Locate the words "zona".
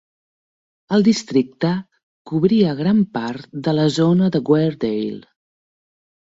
3.99-4.31